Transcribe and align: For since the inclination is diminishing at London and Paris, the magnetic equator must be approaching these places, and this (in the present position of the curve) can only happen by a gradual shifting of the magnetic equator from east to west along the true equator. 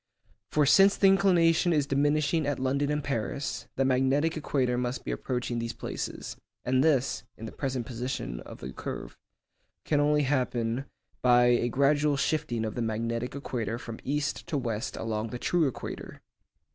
For 0.49 0.65
since 0.65 0.97
the 0.97 1.05
inclination 1.05 1.71
is 1.73 1.85
diminishing 1.85 2.47
at 2.47 2.57
London 2.57 2.89
and 2.89 3.03
Paris, 3.03 3.67
the 3.75 3.85
magnetic 3.85 4.35
equator 4.35 4.75
must 4.75 5.05
be 5.05 5.11
approaching 5.11 5.59
these 5.59 5.73
places, 5.75 6.37
and 6.65 6.83
this 6.83 7.23
(in 7.37 7.45
the 7.45 7.51
present 7.51 7.85
position 7.85 8.39
of 8.39 8.61
the 8.61 8.73
curve) 8.73 9.15
can 9.85 9.99
only 9.99 10.23
happen 10.23 10.85
by 11.21 11.43
a 11.49 11.69
gradual 11.69 12.17
shifting 12.17 12.65
of 12.65 12.73
the 12.73 12.81
magnetic 12.81 13.35
equator 13.35 13.77
from 13.77 13.99
east 14.03 14.47
to 14.47 14.57
west 14.57 14.97
along 14.97 15.27
the 15.27 15.37
true 15.37 15.67
equator. 15.67 16.21